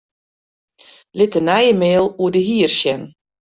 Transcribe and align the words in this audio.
Lit 1.21 1.31
de 1.37 1.43
nije 1.51 1.73
mail 1.83 2.05
oer 2.21 2.31
de 2.35 2.41
hier 2.47 2.71
sjen. 2.79 3.01